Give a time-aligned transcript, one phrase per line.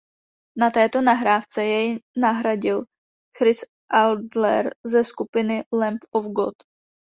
[0.57, 2.83] Na této nahrávce jej nahradil
[3.37, 6.55] Chris Adler ze skupiny Lamb of God.